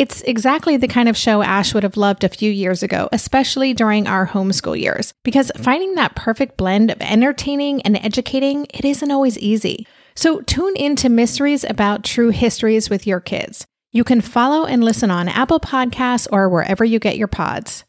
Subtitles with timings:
[0.00, 3.74] It's exactly the kind of show Ash would have loved a few years ago, especially
[3.74, 9.10] during our homeschool years, because finding that perfect blend of entertaining and educating, it isn't
[9.10, 9.86] always easy.
[10.14, 13.66] So tune in to Mysteries About True Histories with your kids.
[13.92, 17.84] You can follow and listen on Apple Podcasts or wherever you get your pods.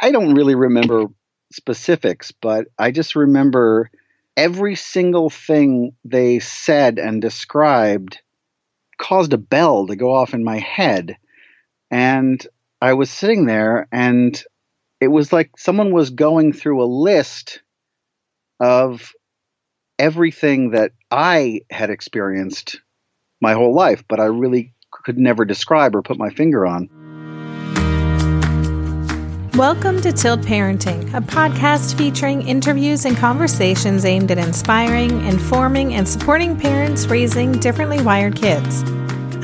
[0.00, 1.04] I don't really remember
[1.52, 3.90] specifics, but I just remember
[4.38, 8.22] every single thing they said and described
[8.96, 11.18] caused a bell to go off in my head.
[11.90, 12.44] And
[12.80, 14.42] I was sitting there, and
[15.00, 17.62] it was like someone was going through a list
[18.58, 19.12] of
[19.98, 22.80] everything that I had experienced
[23.40, 26.88] my whole life, but I really could never describe or put my finger on.
[29.56, 36.06] Welcome to Tilt Parenting, a podcast featuring interviews and conversations aimed at inspiring, informing, and
[36.06, 38.82] supporting parents raising differently wired kids.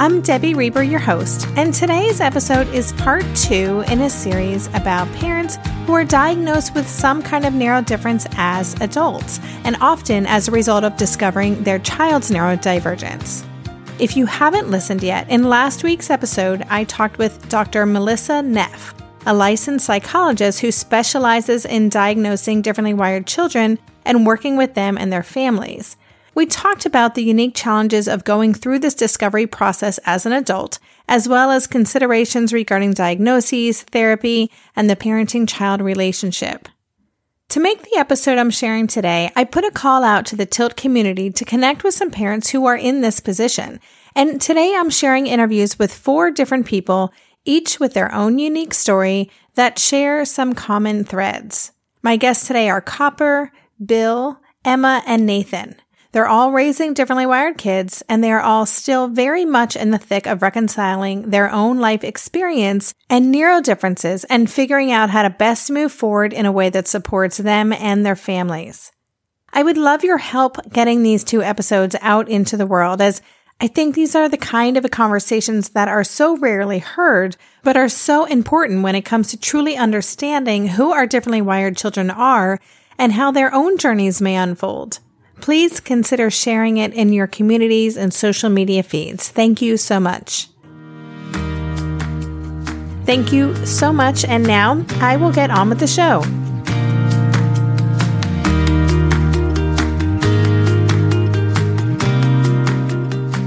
[0.02, 5.06] I'm Debbie Reber, your host, and today's episode is part two in a series about
[5.12, 10.50] parents who are diagnosed with some kind of neurodifference as adults, and often as a
[10.50, 13.46] result of discovering their child's neurodivergence.
[14.00, 17.86] If you haven't listened yet, in last week's episode, I talked with Dr.
[17.86, 24.74] Melissa Neff a licensed psychologist who specializes in diagnosing differently wired children and working with
[24.74, 25.96] them and their families.
[26.34, 30.78] We talked about the unique challenges of going through this discovery process as an adult,
[31.06, 36.68] as well as considerations regarding diagnoses, therapy, and the parenting child relationship.
[37.50, 40.74] To make the episode I'm sharing today, I put a call out to the Tilt
[40.74, 43.78] community to connect with some parents who are in this position.
[44.14, 47.12] And today I'm sharing interviews with four different people
[47.44, 51.72] each with their own unique story that share some common threads.
[52.00, 53.52] My guests today are Copper,
[53.84, 55.76] Bill, Emma, and Nathan.
[56.12, 59.98] They're all raising differently wired kids, and they are all still very much in the
[59.98, 65.30] thick of reconciling their own life experience and neuro differences and figuring out how to
[65.30, 68.92] best move forward in a way that supports them and their families.
[69.54, 73.22] I would love your help getting these two episodes out into the world as
[73.58, 77.88] I think these are the kind of conversations that are so rarely heard, but are
[77.88, 82.58] so important when it comes to truly understanding who our differently wired children are
[82.98, 84.98] and how their own journeys may unfold.
[85.42, 89.28] Please consider sharing it in your communities and social media feeds.
[89.28, 90.46] Thank you so much.
[93.04, 94.24] Thank you so much.
[94.24, 96.22] And now I will get on with the show.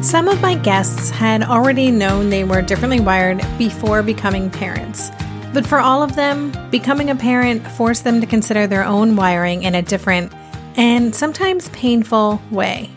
[0.04, 5.12] Some of my guests had already known they were differently wired before becoming parents.
[5.54, 9.64] But for all of them, becoming a parent forced them to consider their own wiring
[9.64, 10.34] in a different
[10.76, 12.90] and sometimes painful way.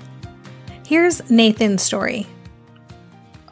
[0.87, 2.27] Here's Nathan's story.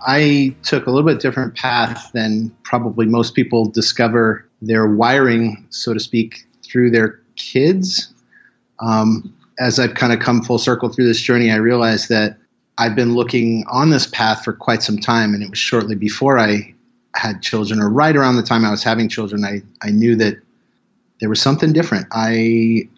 [0.06, 5.92] I took a little bit different path than probably most people discover their wiring, so
[5.92, 8.12] to speak, through their kids.
[8.80, 12.38] Um, as I've kind of come full circle through this journey, I realized that
[12.78, 16.38] I've been looking on this path for quite some time, and it was shortly before
[16.38, 16.74] I
[17.14, 20.36] had children, or right around the time I was having children, I, I knew that
[21.20, 22.06] there was something different.
[22.12, 22.88] I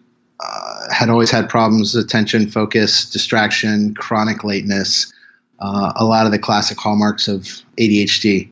[0.91, 5.13] had always had problems with attention, focus, distraction, chronic lateness,
[5.61, 7.43] uh, a lot of the classic hallmarks of
[7.79, 8.49] ADHD.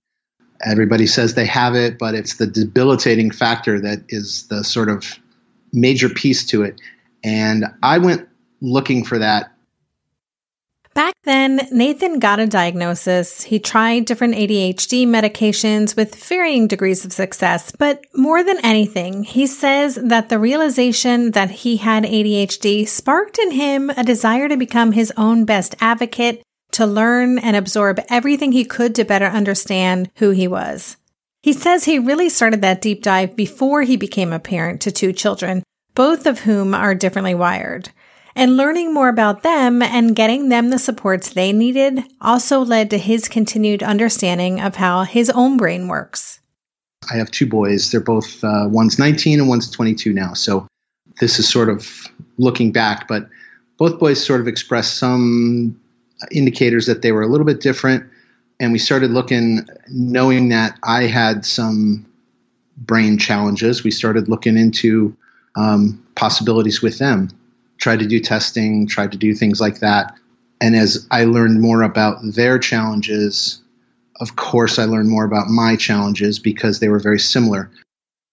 [0.64, 5.18] Everybody says they have it, but it's the debilitating factor that is the sort of
[5.72, 6.80] major piece to it.
[7.22, 8.28] And I went
[8.60, 9.52] looking for that
[10.96, 13.42] Back then, Nathan got a diagnosis.
[13.42, 19.46] He tried different ADHD medications with varying degrees of success, but more than anything, he
[19.46, 24.92] says that the realization that he had ADHD sparked in him a desire to become
[24.92, 30.30] his own best advocate, to learn and absorb everything he could to better understand who
[30.30, 30.96] he was.
[31.42, 35.12] He says he really started that deep dive before he became a parent to two
[35.12, 35.62] children,
[35.94, 37.90] both of whom are differently wired.
[38.38, 42.98] And learning more about them and getting them the supports they needed also led to
[42.98, 46.40] his continued understanding of how his own brain works.
[47.10, 47.90] I have two boys.
[47.90, 50.34] They're both, uh, one's 19 and one's 22 now.
[50.34, 50.68] So
[51.18, 52.06] this is sort of
[52.36, 53.26] looking back, but
[53.78, 55.80] both boys sort of expressed some
[56.30, 58.04] indicators that they were a little bit different.
[58.60, 62.04] And we started looking, knowing that I had some
[62.76, 63.82] brain challenges.
[63.82, 65.16] We started looking into
[65.56, 67.30] um, possibilities with them
[67.78, 70.14] tried to do testing, tried to do things like that.
[70.60, 73.60] And as I learned more about their challenges,
[74.20, 77.70] of course, I learned more about my challenges because they were very similar.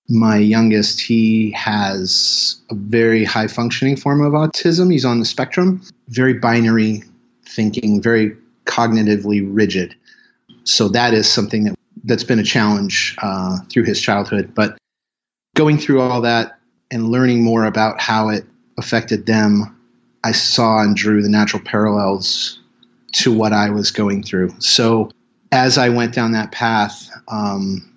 [0.10, 4.92] My youngest, he has a very high functioning form of autism.
[4.92, 7.04] He's on the spectrum, very binary
[7.46, 8.36] thinking, very
[8.66, 9.96] cognitively rigid.
[10.64, 11.76] So that is something that
[12.06, 14.54] that's been a challenge uh, through his childhood.
[14.54, 14.78] But
[15.56, 16.60] going through all that
[16.92, 18.46] and learning more about how it
[18.78, 19.78] affected them,
[20.24, 22.60] I saw and drew the natural parallels
[23.14, 24.54] to what I was going through.
[24.60, 25.12] So
[25.52, 27.90] as I went down that path, um,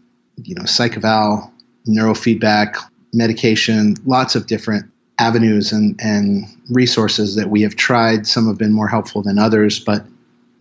[0.43, 1.53] you know, psych eval,
[1.87, 2.77] neurofeedback,
[3.13, 8.27] medication, lots of different avenues and, and resources that we have tried.
[8.27, 10.05] Some have been more helpful than others, but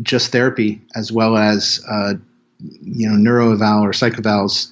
[0.01, 2.13] just therapy as well as uh,
[2.59, 4.71] you know neuroeval or psych evals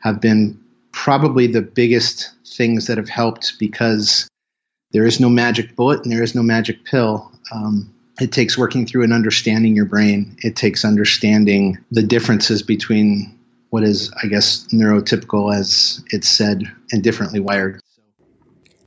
[0.00, 0.58] have been
[0.92, 4.28] probably the biggest things that have helped because
[4.92, 7.30] there is no magic bullet and there is no magic pill.
[7.52, 10.36] Um, it takes working through and understanding your brain.
[10.42, 13.38] It takes understanding the differences between
[13.70, 17.80] what is, I guess, neurotypical, as it's said, and differently wired.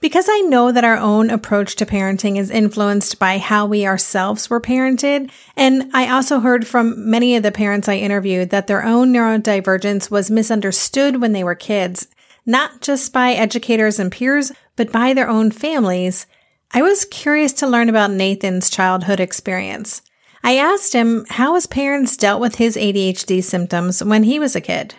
[0.02, 4.50] Because I know that our own approach to parenting is influenced by how we ourselves
[4.50, 8.84] were parented, and I also heard from many of the parents I interviewed that their
[8.84, 12.10] own neurodivergence was misunderstood when they were kids,
[12.46, 16.26] not just by educators and peers, but by their own families,
[16.72, 20.02] I was curious to learn about Nathan's childhood experience.
[20.44, 24.62] I asked him how his parents dealt with his ADHD symptoms when he was a
[24.62, 24.96] kid.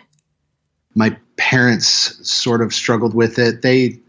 [0.95, 3.61] My parents sort of struggled with it.
[3.61, 3.99] They,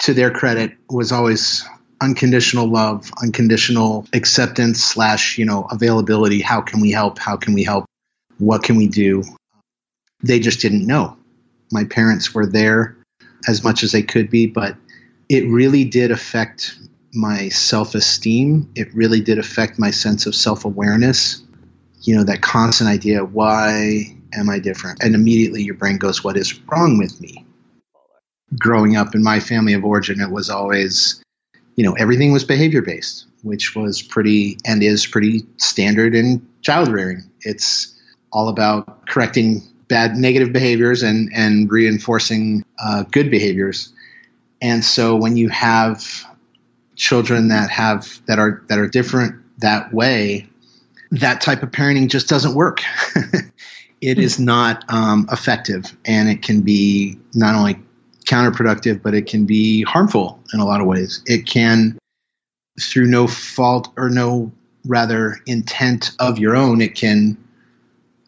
[0.00, 1.68] to their credit, was always
[2.00, 6.40] unconditional love, unconditional acceptance slash, you know, availability.
[6.40, 7.18] How can we help?
[7.18, 7.84] How can we help?
[8.38, 9.24] What can we do?
[10.22, 11.16] They just didn't know.
[11.72, 12.96] My parents were there
[13.48, 14.76] as much as they could be, but
[15.28, 16.78] it really did affect
[17.12, 18.70] my self esteem.
[18.74, 21.42] It really did affect my sense of self awareness.
[22.02, 25.02] You know, that constant idea, why am I different?
[25.02, 27.44] And immediately your brain goes, what is wrong with me?
[28.58, 31.22] Growing up in my family of origin, it was always,
[31.76, 36.88] you know, everything was behavior based, which was pretty and is pretty standard in child
[36.88, 37.28] rearing.
[37.40, 37.94] It's
[38.32, 43.92] all about correcting bad negative behaviors and, and reinforcing uh, good behaviors
[44.60, 46.24] and so when you have
[46.96, 50.48] children that have that are that are different that way,
[51.10, 52.80] that type of parenting just doesn't work.
[54.00, 57.80] it is not um, effective, and it can be not only
[58.26, 61.22] counterproductive, but it can be harmful in a lot of ways.
[61.26, 61.98] It can,
[62.80, 64.52] through no fault or no
[64.84, 67.36] rather intent of your own, it can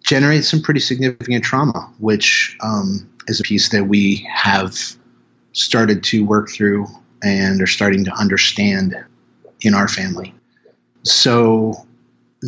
[0.02, 4.96] generate some pretty significant trauma, which um, is a piece that we have
[5.52, 6.87] started to work through
[7.23, 8.97] and are starting to understand
[9.61, 10.35] in our family.
[11.02, 11.87] So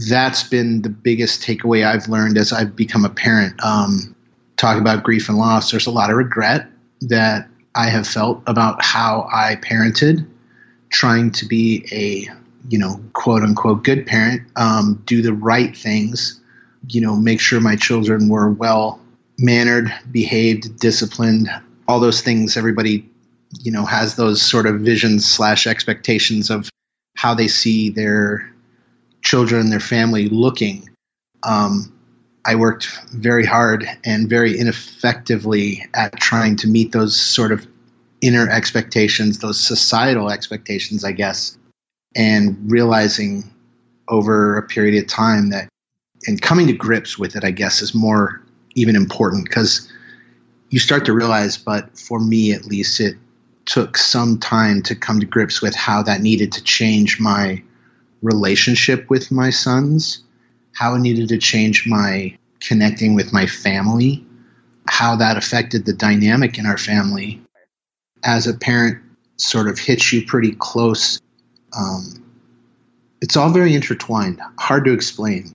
[0.08, 3.62] that's been the biggest takeaway I've learned as I've become a parent.
[3.62, 4.14] Um,
[4.56, 5.70] talk about grief and loss.
[5.70, 6.66] There's a lot of regret
[7.02, 10.26] that I have felt about how I parented,
[10.90, 12.32] trying to be a
[12.68, 16.40] you know quote unquote good parent, um, do the right things,
[16.88, 19.00] you know, make sure my children were well
[19.38, 21.48] mannered, behaved, disciplined,
[21.88, 23.08] all those things everybody
[23.60, 26.68] you know has those sort of visions slash expectations of
[27.16, 28.52] how they see their
[29.22, 30.88] children their family looking.
[31.42, 31.92] Um,
[32.44, 37.66] i worked very hard and very ineffectively at trying to meet those sort of
[38.20, 41.58] inner expectations those societal expectations i guess
[42.14, 43.42] and realizing
[44.08, 45.68] over a period of time that
[46.26, 48.40] and coming to grips with it i guess is more
[48.74, 49.91] even important because
[50.72, 53.16] you start to realize, but for me at least, it
[53.66, 57.62] took some time to come to grips with how that needed to change my
[58.22, 60.24] relationship with my sons,
[60.74, 64.24] how it needed to change my connecting with my family,
[64.88, 67.42] how that affected the dynamic in our family.
[68.24, 69.02] As a parent,
[69.36, 71.20] sort of hits you pretty close.
[71.76, 72.24] Um,
[73.20, 75.52] it's all very intertwined, hard to explain.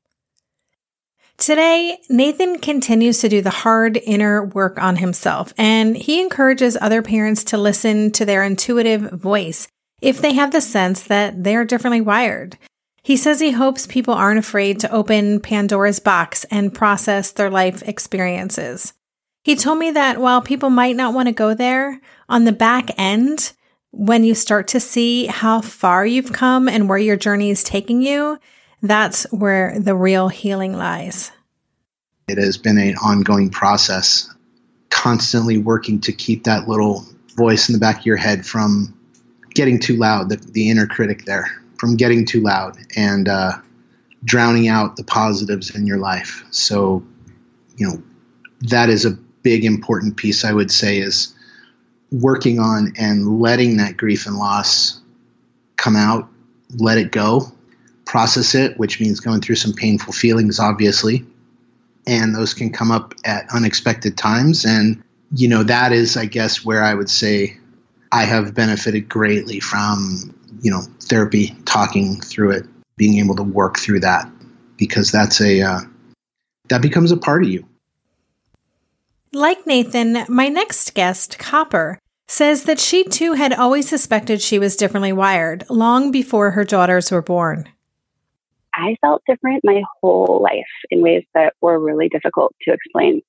[1.38, 7.01] Today, Nathan continues to do the hard inner work on himself, and he encourages other
[7.03, 9.67] parents to listen to their intuitive voice
[10.01, 12.58] if they have the sense that they're differently wired.
[13.03, 17.82] He says he hopes people aren't afraid to open Pandora's box and process their life
[17.84, 18.94] experiences.
[19.44, 22.89] He told me that while people might not want to go there, on the back
[22.98, 23.53] end,
[23.91, 28.01] when you start to see how far you've come and where your journey is taking
[28.01, 28.39] you,
[28.81, 31.31] that's where the real healing lies.
[32.27, 34.34] It has been an ongoing process,
[34.89, 37.05] constantly working to keep that little
[37.36, 38.93] voice in the back of your head from
[39.53, 43.53] getting too loud, the, the inner critic there, from getting too loud and uh,
[44.24, 46.43] drowning out the positives in your life.
[46.51, 47.05] So,
[47.77, 48.03] you know,
[48.62, 51.34] that is a big important piece, I would say, is
[52.12, 55.00] working on and letting that grief and loss
[55.77, 56.29] come out,
[56.77, 57.51] let it go,
[58.08, 61.26] process it, which means going through some painful feelings, obviously.
[62.08, 64.66] And those can come up at unexpected times.
[64.66, 67.58] And, you know, that is, I guess, where I would say
[68.12, 73.78] I have benefited greatly from, you know, therapy, talking through it, being able to work
[73.78, 74.32] through that,
[74.78, 75.80] because that's a, uh,
[76.70, 77.68] that becomes a part of you.
[79.34, 82.00] Like Nathan, my next guest, Copper,
[82.30, 87.12] says that she too had always suspected she was differently wired long before her daughters
[87.12, 87.68] were born.
[88.77, 93.22] I felt different my whole life in ways that were really difficult to explain,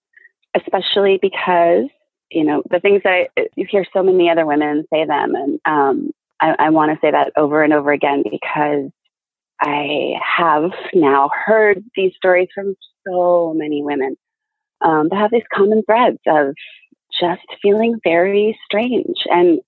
[0.55, 1.87] especially because,
[2.31, 5.35] you know, the things that I, you hear so many other women say them.
[5.35, 8.91] And um, I, I want to say that over and over again because
[9.61, 12.77] I have now heard these stories from
[13.07, 14.17] so many women
[14.83, 16.55] um, that have these common threads of
[17.19, 19.61] just feeling very strange and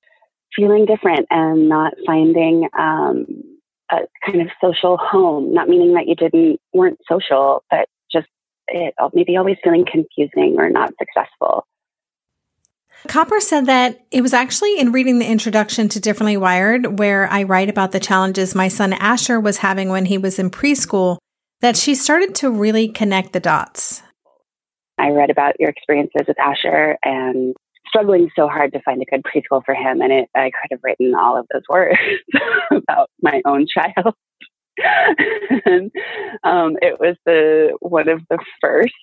[0.54, 3.26] feeling different and not finding um,
[3.92, 5.52] a kind of social home.
[5.52, 8.28] Not meaning that you didn't weren't social, but just
[8.68, 11.66] it, maybe always feeling confusing or not successful.
[13.08, 17.44] Copper said that it was actually in reading the introduction to Differently Wired, where I
[17.44, 21.16] write about the challenges my son Asher was having when he was in preschool,
[21.62, 24.02] that she started to really connect the dots.
[24.98, 27.56] I read about your experiences with Asher and
[27.90, 30.00] struggling so hard to find a good preschool for him.
[30.00, 31.98] And it, I could have written all of those words
[32.70, 34.14] about my own child.
[35.66, 35.90] and
[36.44, 38.94] um, it was the one of the first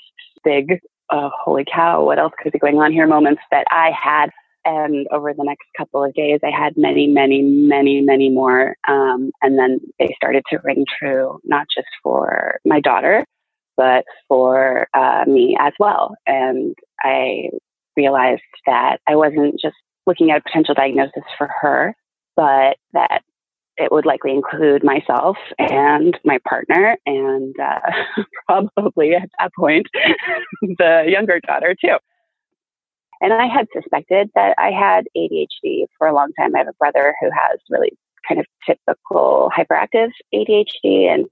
[0.43, 0.79] big,
[1.09, 4.29] uh, holy cow, what else could be going on here moments that I had.
[4.65, 8.75] And over the next couple of days, I had many, many, many, many more.
[8.87, 13.23] Um, and then they started to ring true, not just for my daughter,
[13.77, 16.15] but for uh, me as well.
[16.25, 17.49] And I
[17.97, 19.75] realized that I wasn't just
[20.05, 21.95] looking at a potential diagnosis for her,
[22.35, 23.23] but that
[23.77, 29.87] it would likely include myself and my partner, and uh, probably at that point,
[30.61, 31.97] the younger daughter too.
[33.19, 36.55] And I had suspected that I had ADHD for a long time.
[36.55, 37.91] I have a brother who has really
[38.27, 41.25] kind of typical hyperactive ADHD, and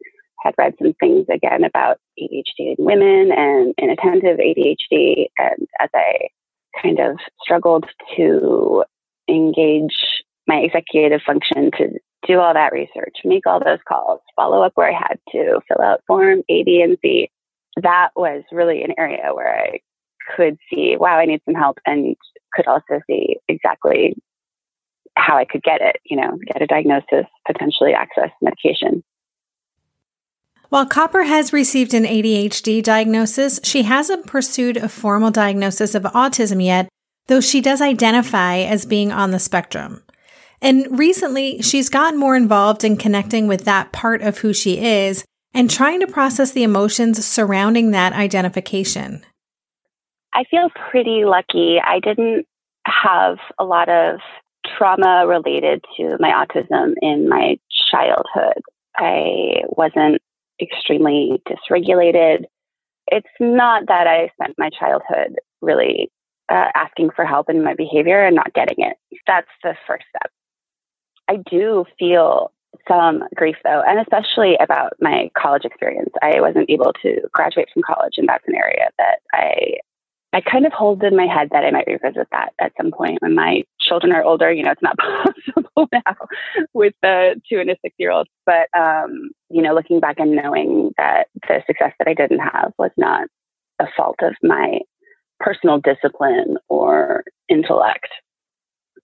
[0.43, 5.27] had read some things again about ADHD in women and inattentive ADHD.
[5.37, 6.29] And as I
[6.81, 8.83] kind of struggled to
[9.27, 9.95] engage
[10.47, 14.89] my executive function to do all that research, make all those calls, follow up where
[14.89, 17.29] I had to, fill out form A, B, and C,
[17.81, 19.79] that was really an area where I
[20.35, 22.15] could see, wow, I need some help, and
[22.53, 24.15] could also see exactly
[25.15, 29.03] how I could get it, you know, get a diagnosis, potentially access medication.
[30.69, 36.63] While Copper has received an ADHD diagnosis, she hasn't pursued a formal diagnosis of autism
[36.63, 36.89] yet,
[37.27, 40.03] though she does identify as being on the spectrum.
[40.61, 45.23] And recently, she's gotten more involved in connecting with that part of who she is
[45.53, 49.23] and trying to process the emotions surrounding that identification.
[50.33, 51.77] I feel pretty lucky.
[51.81, 52.45] I didn't
[52.85, 54.19] have a lot of
[54.77, 57.57] trauma related to my autism in my
[57.91, 58.61] childhood.
[58.97, 60.21] I wasn't
[60.61, 62.45] extremely dysregulated.
[63.07, 66.11] It's not that I spent my childhood really
[66.49, 68.97] uh, asking for help in my behavior and not getting it.
[69.27, 70.31] That's the first step.
[71.27, 72.51] I do feel
[72.87, 76.11] some grief though, and especially about my college experience.
[76.21, 79.77] I wasn't able to graduate from college, and that's an area that I
[80.35, 83.21] I kind of hold in my head that I might revisit that at some point
[83.21, 84.51] when my children are older.
[84.51, 84.97] You know, it's not
[85.55, 86.27] possible now
[86.73, 88.27] with the two and a six year old.
[88.45, 92.73] But, um, you know, looking back and knowing that the success that I didn't have
[92.77, 93.29] was not
[93.79, 94.79] a fault of my
[95.39, 98.09] personal discipline or intellect.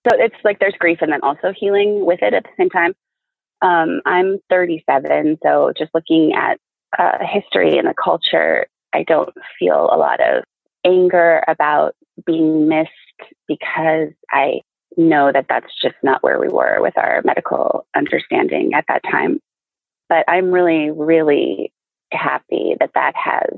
[0.06, 2.94] So it's like there's grief and then also healing with it at the same time.
[3.62, 6.58] Um, I'm 37, so just looking at
[7.00, 10.44] uh, history and the culture, I don't feel a lot of
[10.86, 11.96] anger about
[12.26, 12.90] being missed
[13.48, 14.62] because I
[14.98, 19.40] know that that's just not where we were with our medical understanding at that time.
[20.10, 21.72] But I'm really, really
[22.12, 23.58] happy that that has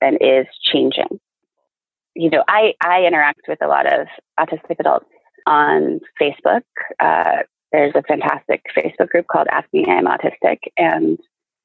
[0.00, 1.20] and is changing.
[2.14, 4.06] You know, I, I interact with a lot of
[4.38, 5.06] autistic adults
[5.46, 6.62] on Facebook.
[7.00, 7.42] Uh,
[7.72, 11.18] there's a fantastic Facebook group called Ask Me I'm Autistic, and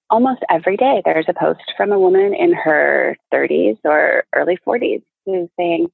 [0.10, 5.02] almost every day there's a post from a woman in her 30s or early 40s
[5.26, 5.88] who's saying,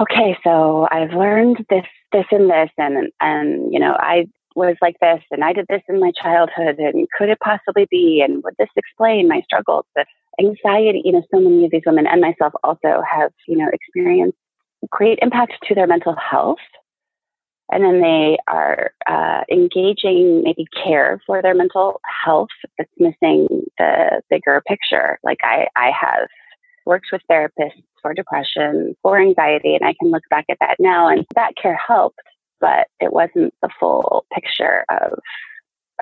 [0.00, 4.96] "Okay, so I've learned this, this, and this, and and you know, I was like
[5.00, 8.22] this, and I did this in my childhood, and could it possibly be?
[8.22, 10.04] And would this explain my struggles?" The
[10.40, 14.38] anxiety, you know, so many of these women and myself also have, you know, experienced
[14.90, 16.58] great impact to their mental health
[17.70, 23.46] and then they are uh, engaging maybe care for their mental health that's missing
[23.78, 25.18] the bigger picture.
[25.22, 26.28] Like I, I have
[26.86, 31.08] worked with therapists for depression, for anxiety, and I can look back at that now,
[31.08, 32.20] and that care helped,
[32.60, 35.18] but it wasn't the full picture of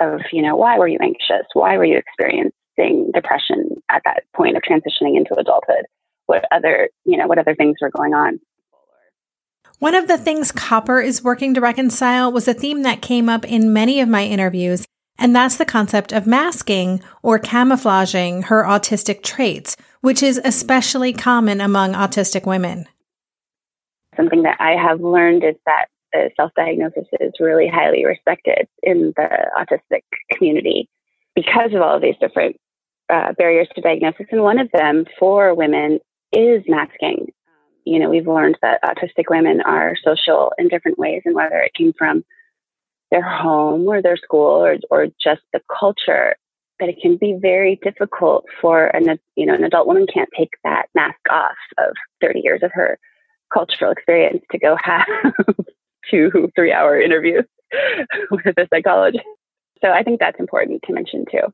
[0.00, 4.56] of you know why were you anxious, why were you experiencing depression at that point
[4.56, 5.86] of transitioning into adulthood,
[6.26, 8.38] what other you know what other things were going on.
[9.78, 13.44] One of the things Copper is working to reconcile was a theme that came up
[13.44, 14.84] in many of my interviews,
[15.16, 21.60] and that's the concept of masking or camouflaging her autistic traits, which is especially common
[21.60, 22.86] among autistic women.
[24.16, 25.86] Something that I have learned is that
[26.36, 30.88] self diagnosis is really highly respected in the autistic community
[31.36, 32.56] because of all of these different
[33.10, 34.26] uh, barriers to diagnosis.
[34.32, 36.00] And one of them for women
[36.32, 37.28] is masking
[37.88, 41.72] you know, we've learned that autistic women are social in different ways, and whether it
[41.74, 42.24] came from
[43.10, 46.36] their home or their school or, or just the culture,
[46.80, 50.50] that it can be very difficult for an, you know, an adult woman can't take
[50.64, 52.98] that mask off of 30 years of her
[53.52, 55.06] cultural experience to go have
[56.10, 57.44] two, three hour interviews
[58.30, 59.24] with a psychologist.
[59.82, 61.52] So I think that's important to mention too.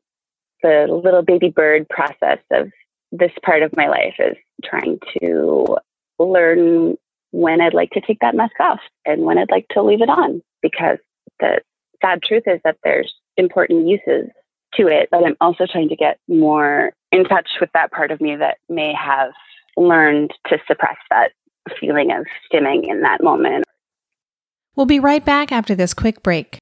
[0.62, 2.70] The little baby bird process of
[3.12, 5.76] this part of my life is trying to
[6.18, 6.96] learn
[7.30, 10.08] when I'd like to take that mask off and when I'd like to leave it
[10.08, 10.98] on because
[11.40, 11.60] the
[12.00, 14.30] sad truth is that there's important uses
[14.74, 18.20] to it, but I'm also trying to get more in touch with that part of
[18.20, 19.32] me that may have
[19.76, 21.32] learned to suppress that
[21.80, 23.64] feeling of stimming in that moment.
[24.76, 26.58] We'll be right back after this quick break.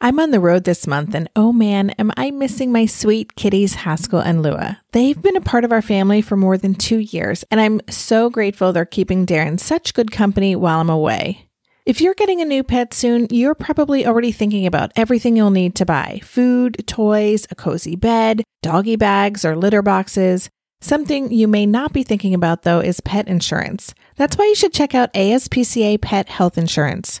[0.00, 3.74] I'm on the road this month, and oh man, am I missing my sweet kitties,
[3.74, 4.80] Haskell and Lua.
[4.92, 8.30] They've been a part of our family for more than two years, and I'm so
[8.30, 11.48] grateful they're keeping Darren such good company while I'm away.
[11.84, 15.74] If you're getting a new pet soon, you're probably already thinking about everything you'll need
[15.74, 20.48] to buy food, toys, a cozy bed, doggy bags, or litter boxes.
[20.80, 23.94] Something you may not be thinking about, though, is pet insurance.
[24.14, 27.20] That's why you should check out ASPCA Pet Health Insurance.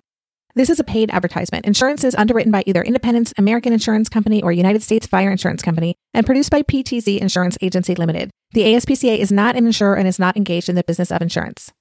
[0.55, 1.65] This is a paid advertisement.
[1.65, 5.95] Insurance is underwritten by either Independence American Insurance Company or United States Fire Insurance Company
[6.13, 8.29] and produced by PTZ Insurance Agency Limited.
[8.51, 11.71] The ASPCA is not an insurer and is not engaged in the business of insurance.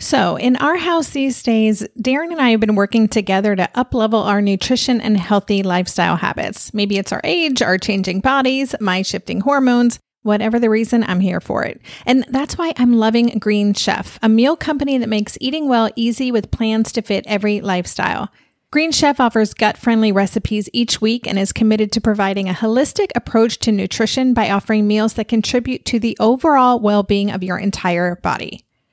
[0.00, 4.24] So, in our house these days, Darren and I have been working together to uplevel
[4.24, 6.74] our nutrition and healthy lifestyle habits.
[6.74, 11.38] Maybe it's our age, our changing bodies, my shifting hormones, Whatever the reason, I'm here
[11.38, 11.82] for it.
[12.06, 16.32] And that's why I'm loving Green Chef, a meal company that makes eating well easy
[16.32, 18.30] with plans to fit every lifestyle.
[18.70, 23.10] Green Chef offers gut friendly recipes each week and is committed to providing a holistic
[23.14, 27.58] approach to nutrition by offering meals that contribute to the overall well being of your
[27.58, 28.64] entire body.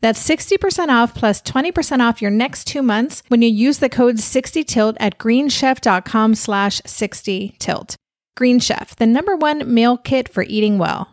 [0.00, 4.16] That's 60% off plus 20% off your next two months when you use the code
[4.16, 7.96] 60tilt at greenchef.com slash 60tilt.
[8.36, 11.08] Green Chef, the number one meal kit for eating well.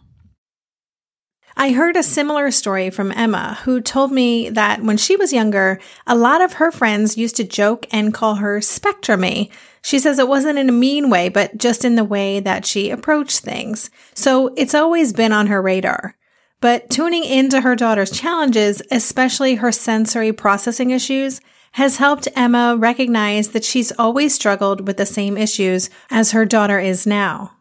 [1.55, 5.79] I heard a similar story from Emma, who told me that when she was younger,
[6.07, 9.51] a lot of her friends used to joke and call her Spectrumy.
[9.83, 12.89] She says it wasn't in a mean way, but just in the way that she
[12.89, 13.91] approached things.
[14.15, 16.15] So it's always been on her radar.
[16.63, 21.41] But tuning into her daughter's challenges, especially her sensory processing issues,
[21.73, 26.79] has helped Emma recognize that she's always struggled with the same issues as her daughter
[26.79, 27.51] is now.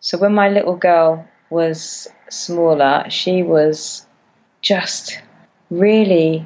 [0.00, 4.04] So when my little girl was smaller, she was
[4.62, 5.22] just
[5.70, 6.44] really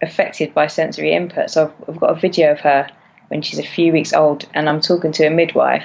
[0.00, 1.50] affected by sensory input.
[1.50, 2.88] So I've, I've got a video of her
[3.28, 5.84] when she's a few weeks old, and I'm talking to a midwife,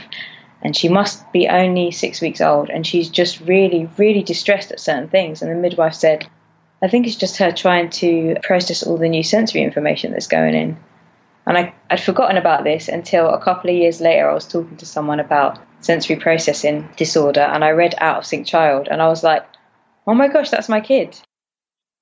[0.61, 4.79] and she must be only six weeks old, and she's just really, really distressed at
[4.79, 5.41] certain things.
[5.41, 6.27] And the midwife said,
[6.81, 10.55] I think it's just her trying to process all the new sensory information that's going
[10.55, 10.77] in.
[11.45, 14.77] And I, I'd forgotten about this until a couple of years later, I was talking
[14.77, 19.07] to someone about sensory processing disorder, and I read Out of Sync Child, and I
[19.07, 19.45] was like,
[20.05, 21.19] oh my gosh, that's my kid.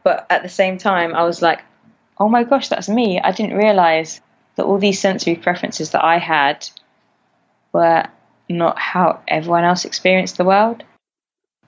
[0.03, 1.61] But at the same time, I was like,
[2.19, 3.19] oh my gosh, that's me.
[3.19, 4.21] I didn't realize
[4.55, 6.67] that all these sensory preferences that I had
[7.71, 8.07] were
[8.49, 10.83] not how everyone else experienced the world.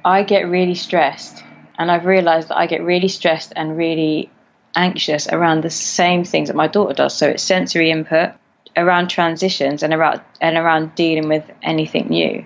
[0.04, 1.44] I get really stressed,
[1.78, 4.32] and I've realized that I get really stressed and really
[4.76, 7.18] anxious around the same things that my daughter does.
[7.18, 8.32] So it's sensory input,
[8.78, 12.44] around transitions and around and around dealing with anything new.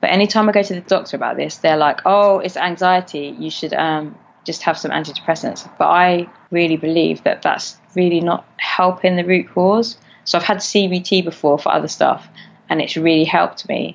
[0.00, 3.34] But anytime I go to the doctor about this, they're like, "Oh, it's anxiety.
[3.38, 8.46] You should um, just have some antidepressants." But I really believe that that's really not
[8.58, 9.98] helping the root cause.
[10.24, 12.28] So I've had CBT before for other stuff,
[12.68, 13.94] and it's really helped me.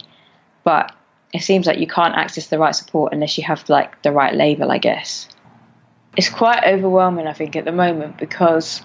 [0.63, 0.93] But
[1.33, 4.33] it seems like you can't access the right support unless you have like the right
[4.33, 5.27] label, I guess.
[6.15, 8.83] It's quite overwhelming, I think, at the moment because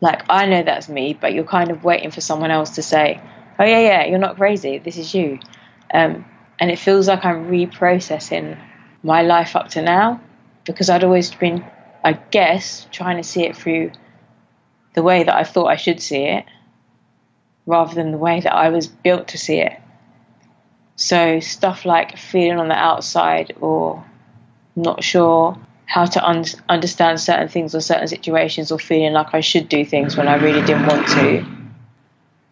[0.00, 3.20] like I know that's me, but you're kind of waiting for someone else to say,
[3.58, 4.78] "Oh yeah, yeah, you're not crazy.
[4.78, 5.38] This is you,"
[5.92, 6.24] um,
[6.58, 8.58] and it feels like I'm reprocessing
[9.02, 10.20] my life up to now
[10.64, 11.64] because I'd always been,
[12.04, 13.92] I guess, trying to see it through
[14.94, 16.44] the way that I thought I should see it,
[17.70, 19.80] rather than the way that I was built to see it.
[20.96, 24.04] So stuff like feeling on the outside or
[24.76, 25.56] not sure
[25.86, 29.84] how to un- understand certain things or certain situations or feeling like I should do
[29.84, 31.46] things when I really didn't want to.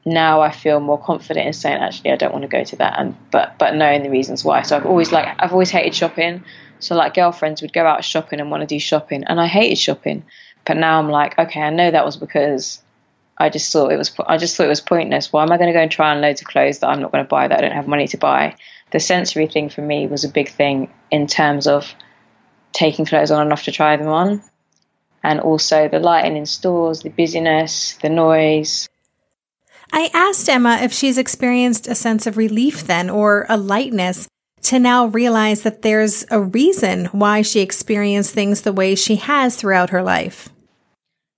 [0.06, 2.98] Now I feel more confident in saying actually I don't want to go to that
[2.98, 4.62] and but but knowing the reasons why.
[4.62, 6.44] So I've always like I've always hated shopping.
[6.78, 9.78] So like girlfriends would go out shopping and want to do shopping and I hated
[9.78, 10.24] shopping.
[10.64, 12.80] But now I'm like, okay, I know that was because
[13.38, 15.32] I just thought it was I just thought it was pointless.
[15.32, 17.12] Why am I going to go and try on loads of clothes that I'm not
[17.12, 18.56] going to buy that I don't have money to buy?
[18.90, 21.94] The sensory thing for me was a big thing in terms of
[22.72, 24.42] taking clothes on and off to try them on.
[25.22, 28.88] And also the lighting in stores, the busyness, the noise.
[29.92, 34.28] I asked Emma if she's experienced a sense of relief then or a lightness
[34.62, 39.56] to now realize that there's a reason why she experienced things the way she has
[39.56, 40.48] throughout her life.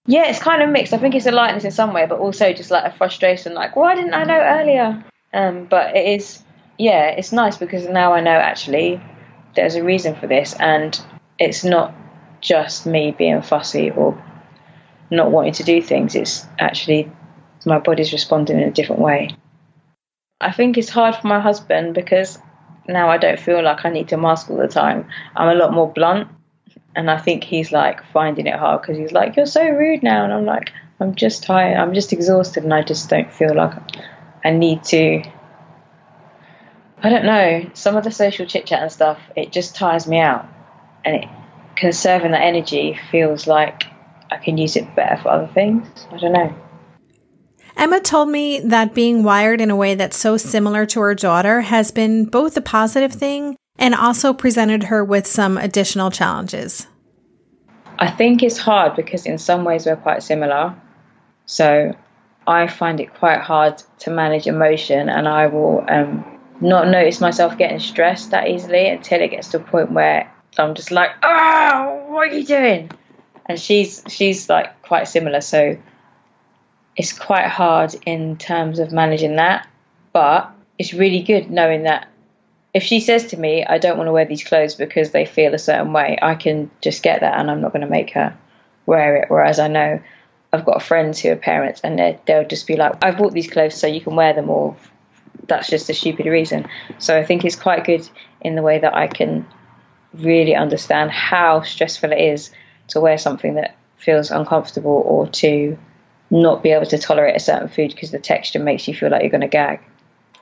[0.06, 0.92] Yeah, it's kind of mixed.
[0.92, 3.76] I think it's a lightness in some way, but also just like a frustration, like,
[3.76, 5.04] why didn't I know earlier?
[5.32, 6.42] Um, but it is,
[6.78, 9.00] yeah, it's nice because now I know actually
[9.54, 10.98] there's a reason for this, and
[11.38, 11.94] it's not
[12.40, 14.22] just me being fussy or
[15.10, 16.14] not wanting to do things.
[16.14, 17.10] It's actually
[17.66, 19.36] my body's responding in a different way.
[20.40, 22.38] I think it's hard for my husband because
[22.88, 25.08] now I don't feel like I need to mask all the time.
[25.36, 26.28] I'm a lot more blunt.
[27.00, 30.24] And I think he's like finding it hard because he's like, You're so rude now.
[30.24, 31.78] And I'm like, I'm just tired.
[31.78, 32.62] I'm just exhausted.
[32.62, 33.72] And I just don't feel like
[34.44, 35.22] I need to
[37.02, 37.70] I don't know.
[37.72, 40.46] Some of the social chit chat and stuff, it just tires me out.
[41.02, 41.28] And it,
[41.74, 43.84] conserving that energy feels like
[44.30, 45.88] I can use it better for other things.
[46.12, 46.54] I don't know.
[47.78, 51.62] Emma told me that being wired in a way that's so similar to her daughter
[51.62, 56.86] has been both a positive thing and also presented her with some additional challenges.
[57.98, 60.76] I think it's hard because in some ways we're quite similar.
[61.46, 61.94] So
[62.46, 67.58] I find it quite hard to manage emotion and I will um, not notice myself
[67.58, 72.04] getting stressed that easily until it gets to a point where I'm just like, oh,
[72.08, 72.90] what are you doing?
[73.46, 75.76] And she's she's like quite similar, so
[76.96, 79.68] it's quite hard in terms of managing that.
[80.12, 82.08] But it's really good knowing that
[82.72, 85.54] if she says to me, I don't want to wear these clothes because they feel
[85.54, 88.36] a certain way, I can just get that and I'm not going to make her
[88.86, 89.24] wear it.
[89.28, 90.00] Whereas I know
[90.52, 93.74] I've got friends who are parents and they'll just be like, I've bought these clothes
[93.74, 94.76] so you can wear them, or
[95.46, 96.68] that's just a stupid reason.
[96.98, 98.08] So I think it's quite good
[98.40, 99.46] in the way that I can
[100.14, 102.50] really understand how stressful it is
[102.88, 105.78] to wear something that feels uncomfortable or to
[106.30, 109.22] not be able to tolerate a certain food because the texture makes you feel like
[109.22, 109.80] you're going to gag.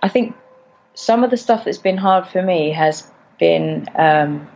[0.02, 0.34] I think
[0.98, 4.48] some of the stuff that's been hard for me has been um,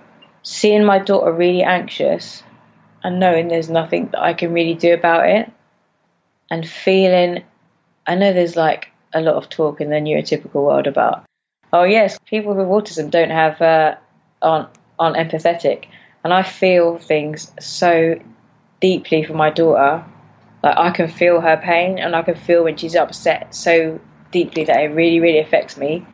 [0.43, 2.43] seeing my daughter really anxious
[3.05, 5.51] and knowing there's nothing that I can really do about it
[6.51, 7.45] and feeling
[8.07, 11.25] I know there's like a lot of talk in the neurotypical world about
[11.73, 13.95] oh yes people with autism don't have uh,
[14.43, 15.87] aren't aren't empathetic.
[16.25, 18.21] And I feel things so
[18.81, 20.05] deeply for my daughter.
[20.63, 24.01] Like I can feel her pain and I can feel when she's upset so
[24.31, 26.07] deeply that it really, really affects me.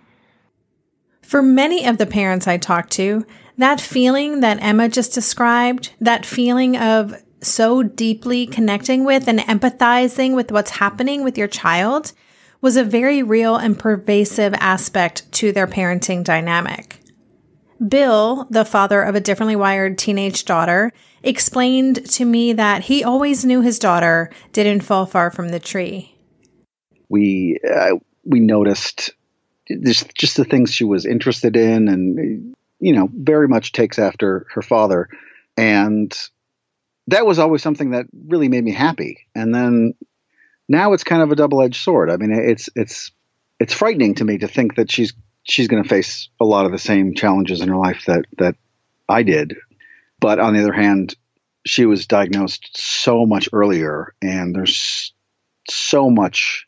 [1.28, 3.26] For many of the parents I talked to,
[3.58, 10.34] that feeling that Emma just described, that feeling of so deeply connecting with and empathizing
[10.34, 12.12] with what's happening with your child
[12.62, 16.98] was a very real and pervasive aspect to their parenting dynamic.
[17.86, 23.44] Bill, the father of a differently wired teenage daughter, explained to me that he always
[23.44, 26.16] knew his daughter didn't fall far from the tree.
[27.10, 29.10] We uh, we noticed
[29.82, 34.46] just just the things she was interested in, and you know, very much takes after
[34.54, 35.08] her father,
[35.56, 36.16] and
[37.08, 39.26] that was always something that really made me happy.
[39.34, 39.94] And then
[40.68, 42.10] now it's kind of a double edged sword.
[42.10, 43.10] I mean, it's it's
[43.58, 46.72] it's frightening to me to think that she's she's going to face a lot of
[46.72, 48.56] the same challenges in her life that that
[49.08, 49.56] I did.
[50.20, 51.16] But on the other hand,
[51.64, 55.12] she was diagnosed so much earlier, and there's
[55.70, 56.66] so much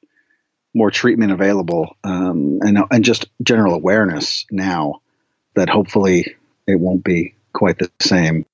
[0.75, 5.01] more treatment available, um, and and just general awareness now
[5.55, 8.47] that hopefully it won't be quite the same.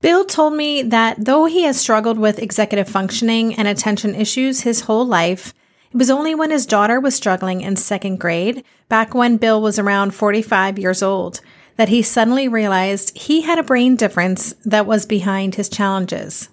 [0.00, 4.82] Bill told me that though he has struggled with executive functioning and attention issues his
[4.82, 5.52] whole life,
[5.90, 9.78] it was only when his daughter was struggling in second grade, back when Bill was
[9.78, 11.40] around 45 years old,
[11.76, 16.48] that he suddenly realized he had a brain difference that was behind his challenges.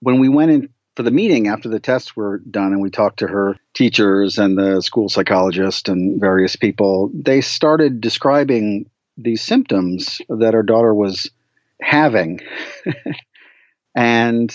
[0.00, 3.18] When we went in for the meeting after the tests were done and we talked
[3.18, 10.22] to her teachers and the school psychologist and various people, they started describing these symptoms
[10.30, 11.30] that our daughter was
[11.82, 12.40] having.
[13.94, 14.54] and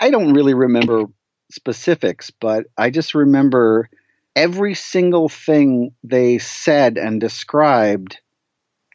[0.00, 1.06] I don't really remember
[1.50, 3.90] specifics, but I just remember
[4.36, 8.18] every single thing they said and described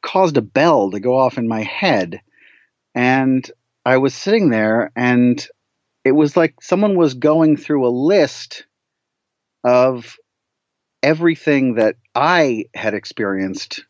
[0.01, 2.21] caused a bell to go off in my head.
[2.93, 3.49] And
[3.85, 5.45] I was sitting there, and
[6.05, 8.65] it was like someone was going through a list
[9.63, 10.15] of
[11.01, 13.83] everything that I had experienced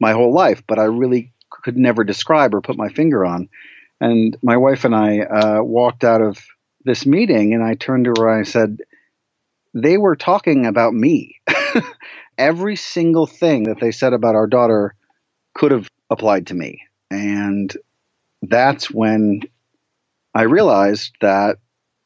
[0.00, 3.50] my whole life, but I really could never describe or put my finger on.
[4.00, 6.38] And my wife and I uh, walked out of
[6.86, 8.78] this meeting and I turned to her and I said,
[9.74, 11.36] they were talking about me.
[12.38, 14.94] Every single thing that they said about our daughter
[15.54, 16.80] could have applied to me.
[17.10, 17.76] And
[18.42, 19.42] that's when
[20.34, 21.58] I realized that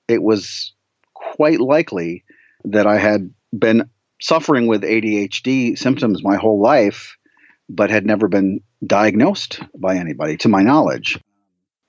[0.09, 0.73] it was
[1.15, 2.25] quite likely
[2.65, 7.17] that I had been suffering with ADHD symptoms my whole life,
[7.69, 11.19] but had never been diagnosed by anybody, to my knowledge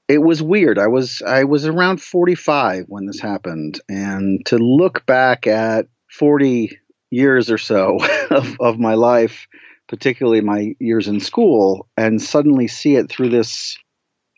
[0.07, 0.77] it was weird.
[0.77, 6.77] I was I was around 45 when this happened, and to look back at 40
[7.11, 7.97] years or so
[8.29, 9.47] of, of my life,
[9.87, 13.77] particularly my years in school, and suddenly see it through this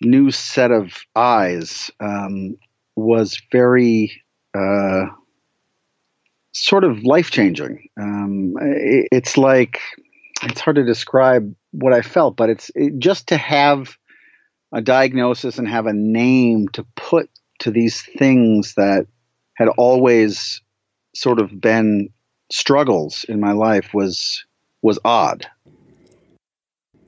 [0.02, 2.58] new set of eyes um,
[2.96, 4.22] was very
[4.56, 5.06] uh,
[6.54, 7.88] sort of life changing.
[8.00, 9.82] Um, it, it's like
[10.44, 13.98] it's hard to describe what I felt, but it's it, just to have
[14.74, 17.30] a diagnosis and have a name to put
[17.60, 19.08] to these things that
[19.56, 20.62] had always
[21.16, 22.10] sort of been
[22.52, 24.46] struggles in my life was
[24.82, 25.48] was odd.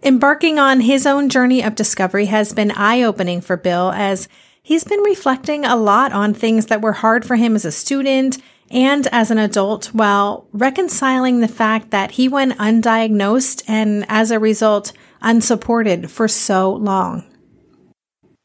[0.01, 4.29] Embarking on his own journey of discovery has been eye opening for Bill as
[4.63, 8.37] he's been reflecting a lot on things that were hard for him as a student
[8.71, 14.39] and as an adult while reconciling the fact that he went undiagnosed and as a
[14.39, 17.25] result unsupported for so long.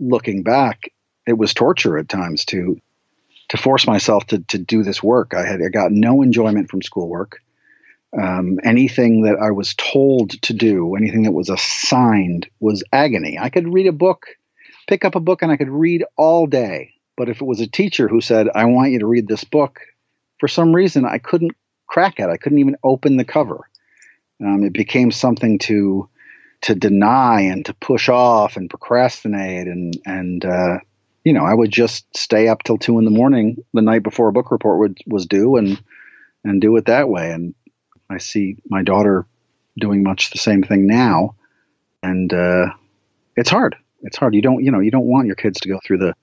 [0.01, 0.93] Looking back,
[1.25, 2.81] it was torture at times to
[3.51, 5.35] to force myself to to do this work.
[5.35, 7.44] I had I got no enjoyment from schoolwork.
[8.21, 13.39] Um, anything that I was told to do, anything that was assigned, was agony.
[13.41, 14.27] I could read a book,
[14.87, 16.93] pick up a book, and I could read all day.
[17.17, 19.81] But if it was a teacher who said, "I want you to read this book,"
[20.39, 21.53] for some reason I couldn't
[21.87, 22.29] crack it.
[22.29, 23.69] I couldn't even open the cover.
[24.45, 26.09] Um, it became something to
[26.63, 30.79] to deny and to push off and procrastinate and and uh,
[31.25, 34.29] you know I would just stay up till two in the morning the night before
[34.29, 35.81] a book report would, was due and
[36.43, 37.31] and do it that way.
[37.33, 37.55] And
[38.11, 39.27] I see my daughter
[39.79, 41.35] doing much the same thing now,
[42.03, 42.67] and uh,
[43.37, 43.77] it's hard.
[44.03, 44.35] It's hard.
[44.35, 46.15] You don't you know you don't want your kids to go through the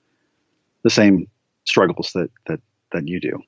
[0.82, 1.28] the same
[1.64, 2.60] struggles that that
[2.92, 3.42] that you do.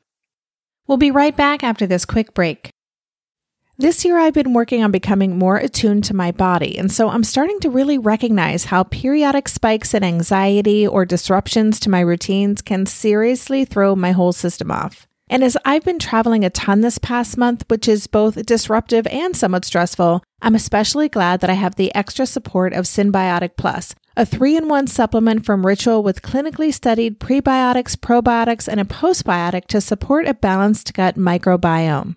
[0.87, 2.70] We'll be right back after this quick break.
[3.77, 7.25] This year, I've been working on becoming more attuned to my body, and so I'm
[7.25, 12.87] starting to really recognize how periodic spikes in anxiety or disruptions to my routines can
[12.87, 15.09] seriously throw my whole system off.
[15.28, 19.34] And as I've been traveling a ton this past month, which is both disruptive and
[19.37, 24.26] somewhat stressful, I'm especially glad that I have the extra support of Synbiotic Plus, a
[24.26, 29.80] three in one supplement from Ritual with clinically studied prebiotics, probiotics, and a postbiotic to
[29.80, 32.16] support a balanced gut microbiome.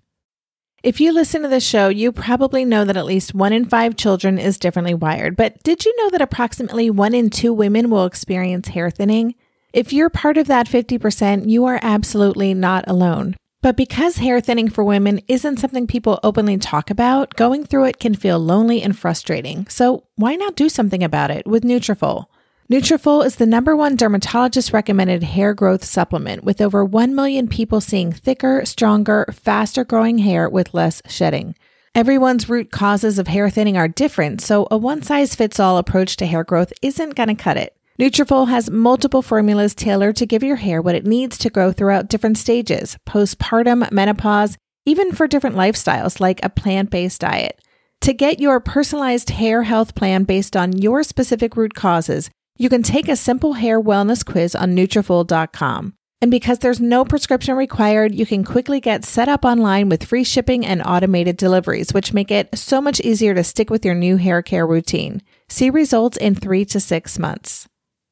[0.83, 3.95] If you listen to this show, you probably know that at least one in five
[3.95, 5.35] children is differently wired.
[5.35, 9.35] But did you know that approximately one in two women will experience hair thinning?
[9.73, 13.35] If you're part of that 50%, you are absolutely not alone.
[13.61, 17.99] But because hair thinning for women isn't something people openly talk about, going through it
[17.99, 19.67] can feel lonely and frustrating.
[19.67, 22.25] So why not do something about it with Nutrafol?
[22.71, 27.81] Nutrafol is the number one dermatologist recommended hair growth supplement with over 1 million people
[27.81, 31.53] seeing thicker, stronger, faster growing hair with less shedding.
[31.93, 36.15] Everyone's root causes of hair thinning are different, so a one size fits all approach
[36.15, 37.75] to hair growth isn't going to cut it.
[37.99, 42.07] Nutrafol has multiple formulas tailored to give your hair what it needs to grow throughout
[42.07, 47.59] different stages, postpartum, menopause, even for different lifestyles like a plant-based diet.
[47.99, 52.31] To get your personalized hair health plan based on your specific root causes,
[52.61, 55.95] you can take a simple hair wellness quiz on Nutrafol.com.
[56.21, 60.23] And because there's no prescription required, you can quickly get set up online with free
[60.23, 64.17] shipping and automated deliveries, which make it so much easier to stick with your new
[64.17, 65.23] hair care routine.
[65.49, 67.67] See results in three to six months.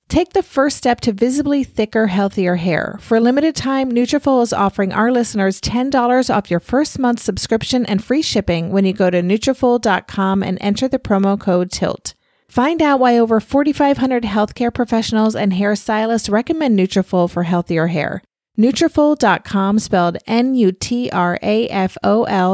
[0.08, 2.98] Take the first step to visibly thicker, healthier hair.
[3.00, 7.86] For a limited time, Nutrafol is offering our listeners $10 off your first month subscription
[7.86, 12.16] and free shipping when you go to Nutrafol.com and enter the promo code TILT.
[12.50, 18.24] Find out why over 4,500 healthcare professionals and hairstylists recommend Nutrafol for healthier hair.
[18.58, 20.68] Nutrafol.com spelled N-U-T-R-A-F-O-L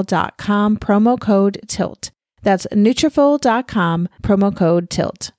[0.04, 2.12] dot com promo code TILT.
[2.44, 5.32] That's Nutrafol.com promo code TILT.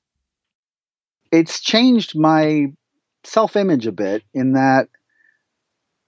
[1.31, 2.69] It's changed my
[3.25, 4.89] self-image a bit in that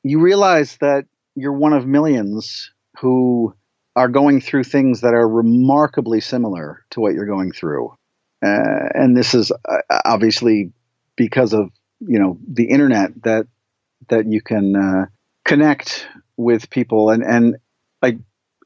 [0.02, 3.54] you realize that you're one of millions who
[3.94, 7.92] are going through things that are remarkably similar to what you're going through
[8.42, 10.72] uh, and this is uh, obviously
[11.16, 11.70] because of
[12.00, 13.46] you know the internet that
[14.08, 15.06] that you can uh,
[15.44, 17.56] connect with people and and
[18.02, 18.18] I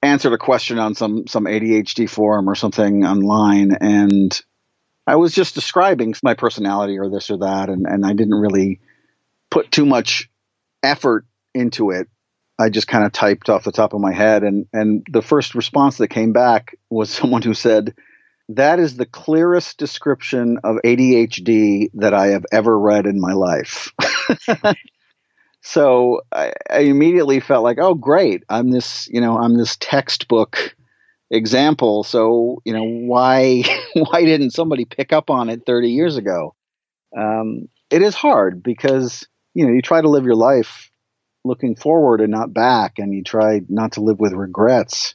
[0.02, 4.38] answered a question on some some ADHD forum or something online and
[5.06, 8.80] I was just describing my personality or this or that and and I didn't really
[9.50, 10.30] put too much
[10.82, 12.08] effort into it.
[12.58, 15.54] I just kind of typed off the top of my head and and the first
[15.54, 17.94] response that came back was someone who said
[18.48, 23.92] That is the clearest description of ADHD that I have ever read in my life.
[25.62, 28.42] so I, I, immediately felt like, oh, great!
[28.48, 30.74] I'm this, you know, I'm this textbook
[31.32, 32.04] example.
[32.04, 33.64] So you know, why
[33.94, 36.54] why didn't somebody pick up on it 30 years ago?
[37.16, 40.90] Um, it is hard because you know you try to live your life
[41.44, 45.14] looking forward and not back, and you try not to live with regrets.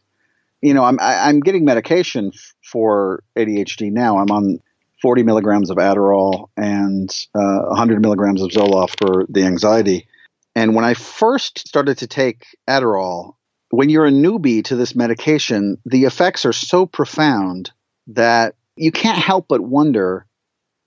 [0.62, 2.32] You know, I'm I, am i am getting medication
[2.64, 4.18] for ADHD now.
[4.18, 4.60] I'm on
[5.02, 10.08] 40 milligrams of Adderall and uh, 100 milligrams of Zoloft for the anxiety.
[10.56, 13.34] And when I first started to take Adderall,
[13.70, 17.72] when you're a newbie to this medication, the effects are so profound
[18.08, 20.26] that you can't help but wonder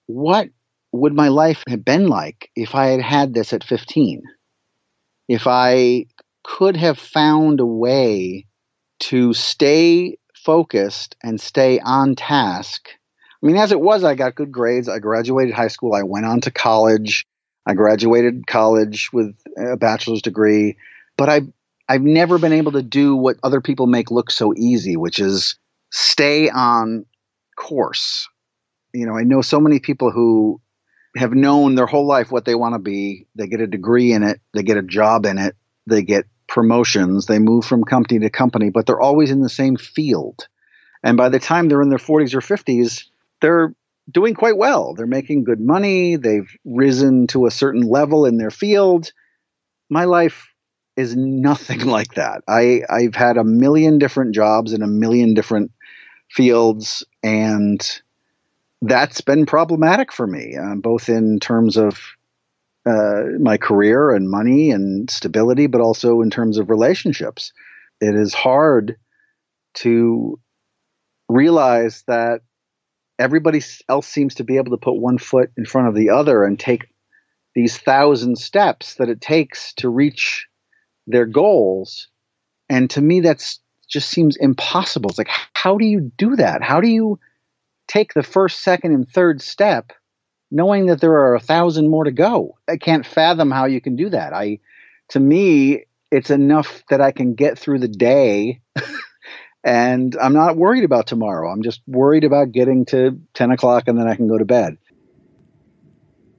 [0.07, 0.49] what
[0.93, 4.23] would my life have been like if I had had this at 15?
[5.29, 6.07] If I
[6.43, 8.47] could have found a way
[9.01, 12.89] to stay focused and stay on task.
[13.43, 14.89] I mean, as it was, I got good grades.
[14.89, 15.95] I graduated high school.
[15.95, 17.27] I went on to college.
[17.67, 20.77] I graduated college with a bachelor's degree.
[21.17, 21.43] But I,
[21.89, 25.57] I've never been able to do what other people make look so easy, which is
[25.91, 27.07] stay on
[27.57, 28.29] course.
[28.93, 30.61] You know, I know so many people who
[31.17, 33.27] have known their whole life what they want to be.
[33.35, 37.27] They get a degree in it, they get a job in it, they get promotions,
[37.27, 40.49] they move from company to company, but they're always in the same field.
[41.03, 43.05] And by the time they're in their 40s or 50s,
[43.41, 43.73] they're
[44.11, 44.95] doing quite well.
[44.95, 49.13] They're making good money, they've risen to a certain level in their field.
[49.89, 50.49] My life
[50.97, 52.43] is nothing like that.
[52.49, 55.71] I, I've had a million different jobs in a million different
[56.29, 57.81] fields, and
[58.83, 62.01] that's been problematic for me, uh, both in terms of
[62.87, 67.53] uh, my career and money and stability, but also in terms of relationships.
[68.01, 68.97] It is hard
[69.75, 70.41] to
[71.29, 72.41] realize that
[73.19, 76.45] everybody else seems to be able to put one foot in front of the other
[76.45, 76.87] and take
[77.55, 80.47] these thousand steps that it takes to reach
[81.07, 82.09] their goals.
[82.69, 85.11] And to me, that's just seems impossible.
[85.11, 86.63] It's like, how do you do that?
[86.63, 87.19] How do you
[87.89, 89.93] take the first, second, and third step,
[90.51, 92.57] knowing that there are a thousand more to go.
[92.69, 94.33] I can't fathom how you can do that.
[94.33, 94.59] I,
[95.11, 98.61] to me, it's enough that I can get through the day,
[99.65, 101.51] and I'm not worried about tomorrow.
[101.51, 104.77] I'm just worried about getting to ten o'clock, and then I can go to bed.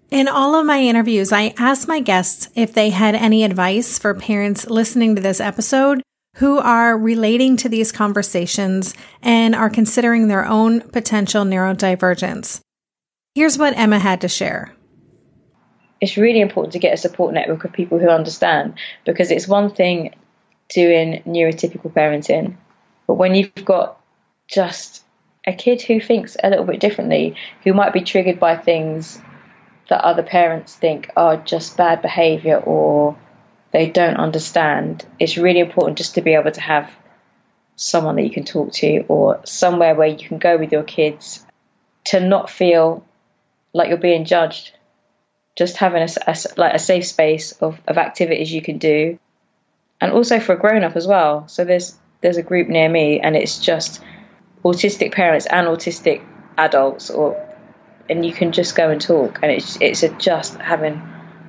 [0.09, 4.13] In all of my interviews, I ask my guests if they had any advice for
[4.13, 6.01] parents listening to this episode
[6.35, 12.59] who are relating to these conversations and are considering their own potential neurodivergence.
[13.33, 14.73] Here's what Emma had to share.
[16.01, 18.73] It's really important to get a support network of people who understand
[19.05, 20.15] because it's one thing
[20.67, 22.57] doing neurotypical parenting,
[23.07, 24.01] but when you've got
[24.47, 25.05] just
[25.47, 29.21] a kid who thinks a little bit differently, who might be triggered by things
[29.89, 33.17] that other parents think are just bad behavior or
[33.71, 36.91] they don't understand, it's really important just to be able to have
[37.77, 41.45] someone that you can talk to or somewhere where you can go with your kids
[42.03, 43.05] to not feel
[43.73, 44.73] like you're being judged.
[45.55, 49.19] Just having a, a like a safe space of, of activities you can do,
[49.99, 51.47] and also for a grown up as well.
[51.47, 54.01] So there's there's a group near me, and it's just
[54.63, 56.25] autistic parents and autistic
[56.57, 57.35] adults, or
[58.09, 61.01] and you can just go and talk, and it's it's a just having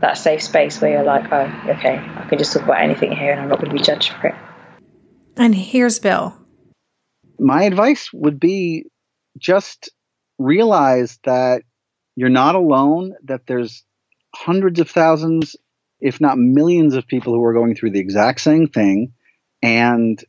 [0.02, 3.30] that safe space where you're like, oh, okay, I can just talk about anything here
[3.30, 4.34] and I'm not going to be judged for it.
[5.36, 6.36] And here's Bill.
[7.38, 8.86] My advice would be
[9.38, 9.90] just
[10.38, 11.62] realize that
[12.16, 13.84] you're not alone, that there's
[14.34, 15.56] hundreds of thousands,
[16.00, 19.12] if not millions of people who are going through the exact same thing.
[19.62, 20.22] And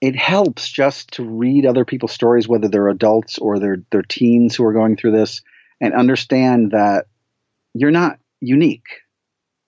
[0.00, 4.56] it helps just to read other people's stories, whether they're adults or they're, they're teens
[4.56, 5.42] who are going through this,
[5.80, 7.06] and understand that
[7.74, 8.88] you're not unique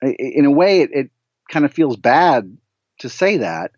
[0.02, 1.10] in a way, it, it
[1.50, 2.56] kind of feels bad
[2.98, 3.72] to say that,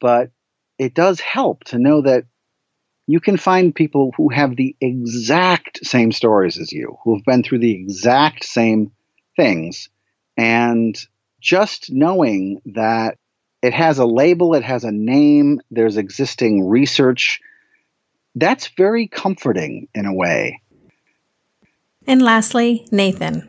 [0.00, 0.30] but
[0.78, 2.24] it does help to know that
[3.10, 7.42] you can find people who have the exact same stories as you, who have been
[7.42, 8.92] through the exact same
[9.36, 9.88] things.
[10.36, 10.96] And
[11.40, 13.18] just knowing that
[13.62, 17.40] it has a label, it has a name, there's existing research,
[18.36, 20.62] that's very comforting in a way.
[22.06, 23.48] And lastly, Nathan.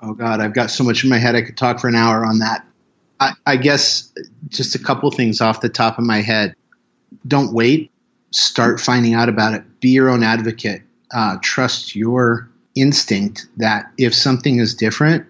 [0.00, 1.34] Oh God, I've got so much in my head.
[1.34, 2.66] I could talk for an hour on that.
[3.20, 4.10] I, I guess
[4.48, 6.54] just a couple things off the top of my head.
[7.26, 7.90] Don't wait.
[8.34, 9.62] Start finding out about it.
[9.80, 10.82] Be your own advocate.
[11.10, 15.26] Uh, trust your instinct that if something is different,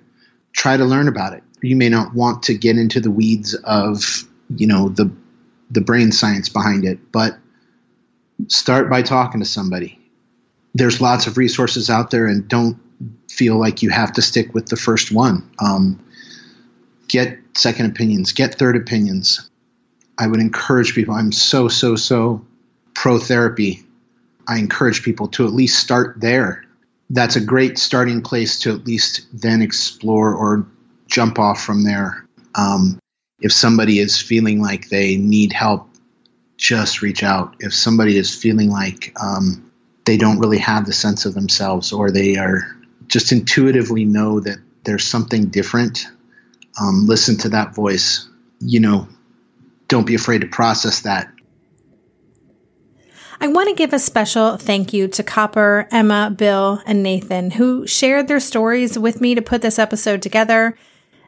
[0.53, 1.43] try to learn about it.
[1.63, 4.25] You may not want to get into the weeds of
[4.57, 5.11] you know the
[5.71, 7.37] the brain science behind it, but
[8.49, 9.99] start by talking to somebody
[10.75, 12.79] there's lots of resources out there, and don't
[13.31, 15.49] feel like you have to stick with the first one.
[15.59, 16.05] Um,
[17.09, 19.49] get second opinions, get third opinions.
[20.19, 21.15] I would encourage people.
[21.15, 22.45] I'm so so so
[22.95, 23.83] pro therapy.
[24.47, 26.65] I encourage people to at least start there.
[27.11, 30.67] That's a great starting place to at least then explore or
[31.07, 32.27] jump off from there.
[32.55, 32.99] Um,
[33.41, 35.89] if somebody is feeling like they need help,
[36.57, 37.57] just reach out.
[37.61, 39.71] If somebody is feeling like um,
[40.05, 42.77] they don't really have the sense of themselves or they are
[43.07, 46.07] just intuitively know that there's something different,
[46.81, 48.29] um, listen to that voice.
[48.61, 49.09] You know,
[49.89, 51.31] don't be afraid to process that.
[53.41, 57.87] I want to give a special thank you to Copper, Emma, Bill, and Nathan, who
[57.87, 60.77] shared their stories with me to put this episode together,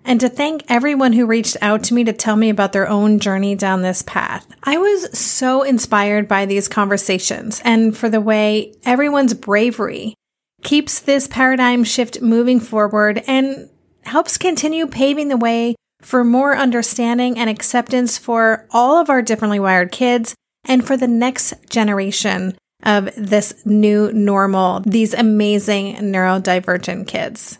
[0.05, 3.19] and to thank everyone who reached out to me to tell me about their own
[3.19, 4.47] journey down this path.
[4.63, 10.15] I was so inspired by these conversations and for the way everyone's bravery
[10.63, 13.69] keeps this paradigm shift moving forward and
[14.03, 19.59] helps continue paving the way for more understanding and acceptance for all of our differently
[19.59, 20.37] wired kids
[20.67, 27.59] and for the next generation of this new normal, these amazing neurodivergent kids.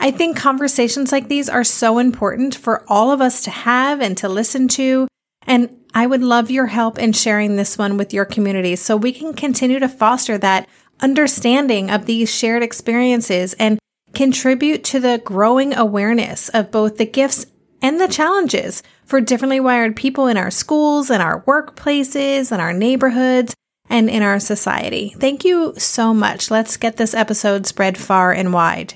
[0.00, 4.16] I think conversations like these are so important for all of us to have and
[4.18, 5.06] to listen to.
[5.46, 9.12] And I would love your help in sharing this one with your community so we
[9.12, 10.68] can continue to foster that
[11.00, 13.78] understanding of these shared experiences and
[14.14, 17.46] contribute to the growing awareness of both the gifts
[17.84, 22.72] and the challenges for differently wired people in our schools and our workplaces and our
[22.72, 23.54] neighborhoods
[23.90, 25.14] and in our society.
[25.18, 26.50] Thank you so much.
[26.50, 28.94] Let's get this episode spread far and wide.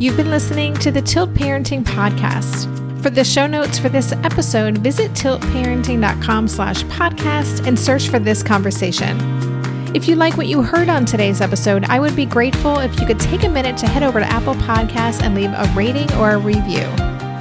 [0.00, 2.64] You've been listening to the Tilt Parenting Podcast.
[3.00, 8.42] For the show notes for this episode, visit tiltparenting.com slash podcast and search for this
[8.42, 9.55] conversation.
[9.96, 13.06] If you like what you heard on today's episode, I would be grateful if you
[13.06, 16.32] could take a minute to head over to Apple Podcasts and leave a rating or
[16.32, 16.84] a review.